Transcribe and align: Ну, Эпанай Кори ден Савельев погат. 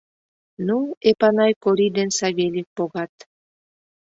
Ну, 0.67 0.77
Эпанай 1.09 1.53
Кори 1.63 1.87
ден 1.95 2.09
Савельев 2.17 2.67
погат. 2.75 3.13